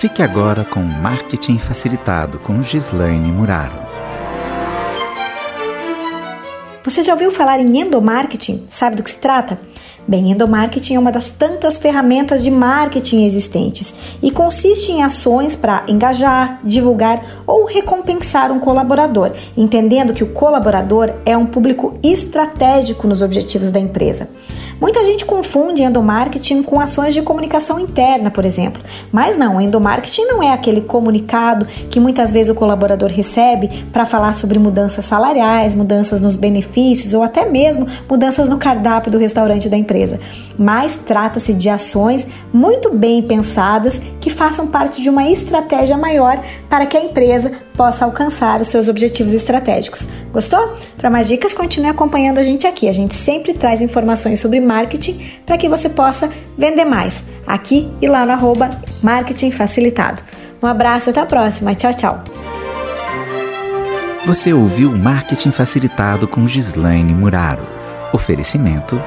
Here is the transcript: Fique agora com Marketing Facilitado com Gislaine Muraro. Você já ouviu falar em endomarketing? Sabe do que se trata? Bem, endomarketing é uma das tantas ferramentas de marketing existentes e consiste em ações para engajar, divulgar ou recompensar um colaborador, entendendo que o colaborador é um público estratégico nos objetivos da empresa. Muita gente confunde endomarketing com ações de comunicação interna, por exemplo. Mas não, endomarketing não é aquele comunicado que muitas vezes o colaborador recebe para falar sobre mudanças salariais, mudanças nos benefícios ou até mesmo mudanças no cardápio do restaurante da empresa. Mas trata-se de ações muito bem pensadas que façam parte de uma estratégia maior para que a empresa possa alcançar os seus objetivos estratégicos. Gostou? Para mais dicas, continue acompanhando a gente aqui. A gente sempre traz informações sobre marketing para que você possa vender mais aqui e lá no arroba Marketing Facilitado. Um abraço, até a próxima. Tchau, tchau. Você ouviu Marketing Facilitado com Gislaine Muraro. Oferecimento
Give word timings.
Fique 0.00 0.22
agora 0.22 0.64
com 0.64 0.80
Marketing 0.80 1.58
Facilitado 1.58 2.38
com 2.38 2.62
Gislaine 2.62 3.30
Muraro. 3.30 3.76
Você 6.82 7.02
já 7.02 7.12
ouviu 7.12 7.30
falar 7.30 7.60
em 7.60 7.82
endomarketing? 7.82 8.64
Sabe 8.70 8.96
do 8.96 9.02
que 9.02 9.10
se 9.10 9.18
trata? 9.18 9.60
Bem, 10.08 10.30
endomarketing 10.30 10.94
é 10.94 10.98
uma 10.98 11.12
das 11.12 11.28
tantas 11.28 11.76
ferramentas 11.76 12.42
de 12.42 12.50
marketing 12.50 13.26
existentes 13.26 13.94
e 14.22 14.30
consiste 14.30 14.90
em 14.90 15.02
ações 15.02 15.54
para 15.54 15.84
engajar, 15.86 16.58
divulgar 16.64 17.22
ou 17.46 17.66
recompensar 17.66 18.50
um 18.50 18.58
colaborador, 18.58 19.32
entendendo 19.54 20.14
que 20.14 20.24
o 20.24 20.32
colaborador 20.32 21.12
é 21.26 21.36
um 21.36 21.44
público 21.44 21.98
estratégico 22.02 23.06
nos 23.06 23.20
objetivos 23.20 23.70
da 23.70 23.78
empresa. 23.78 24.30
Muita 24.80 25.04
gente 25.04 25.26
confunde 25.26 25.82
endomarketing 25.82 26.62
com 26.62 26.80
ações 26.80 27.12
de 27.12 27.20
comunicação 27.20 27.78
interna, 27.78 28.30
por 28.30 28.46
exemplo. 28.46 28.82
Mas 29.12 29.36
não, 29.36 29.60
endomarketing 29.60 30.24
não 30.24 30.42
é 30.42 30.52
aquele 30.52 30.80
comunicado 30.80 31.66
que 31.90 32.00
muitas 32.00 32.32
vezes 32.32 32.50
o 32.50 32.54
colaborador 32.54 33.10
recebe 33.10 33.84
para 33.92 34.06
falar 34.06 34.34
sobre 34.34 34.58
mudanças 34.58 35.04
salariais, 35.04 35.74
mudanças 35.74 36.20
nos 36.20 36.34
benefícios 36.34 37.12
ou 37.12 37.22
até 37.22 37.44
mesmo 37.44 37.86
mudanças 38.08 38.48
no 38.48 38.56
cardápio 38.56 39.12
do 39.12 39.18
restaurante 39.18 39.68
da 39.68 39.76
empresa. 39.76 40.18
Mas 40.58 40.96
trata-se 40.96 41.52
de 41.52 41.68
ações 41.68 42.26
muito 42.52 42.94
bem 42.94 43.22
pensadas 43.22 44.00
que 44.20 44.30
façam 44.30 44.66
parte 44.66 45.02
de 45.02 45.10
uma 45.10 45.28
estratégia 45.28 45.96
maior 45.98 46.40
para 46.68 46.86
que 46.86 46.96
a 46.96 47.04
empresa 47.04 47.52
possa 47.76 48.04
alcançar 48.04 48.60
os 48.60 48.68
seus 48.68 48.88
objetivos 48.88 49.32
estratégicos. 49.32 50.06
Gostou? 50.32 50.74
Para 50.96 51.08
mais 51.08 51.26
dicas, 51.26 51.54
continue 51.54 51.88
acompanhando 51.88 52.36
a 52.36 52.42
gente 52.42 52.66
aqui. 52.66 52.88
A 52.88 52.92
gente 52.92 53.14
sempre 53.14 53.54
traz 53.54 53.80
informações 53.80 54.38
sobre 54.38 54.60
marketing 54.70 55.20
para 55.44 55.58
que 55.58 55.68
você 55.68 55.88
possa 55.88 56.30
vender 56.56 56.84
mais 56.84 57.24
aqui 57.44 57.90
e 58.00 58.06
lá 58.06 58.24
no 58.24 58.30
arroba 58.30 58.70
Marketing 59.02 59.50
Facilitado. 59.50 60.22
Um 60.62 60.66
abraço, 60.66 61.10
até 61.10 61.20
a 61.20 61.26
próxima. 61.26 61.74
Tchau, 61.74 61.92
tchau. 61.92 62.24
Você 64.26 64.52
ouviu 64.52 64.96
Marketing 64.96 65.50
Facilitado 65.50 66.28
com 66.28 66.46
Gislaine 66.46 67.12
Muraro. 67.12 67.66
Oferecimento 68.12 69.00